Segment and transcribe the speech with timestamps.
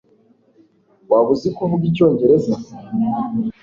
[1.09, 2.53] waba uzi kuvuga icyongereza